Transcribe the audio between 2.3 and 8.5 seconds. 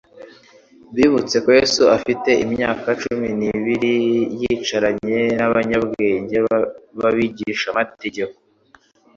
imyaka cumi n'ibiri yicaranye n'abanyabwenge b'abigishamategeko,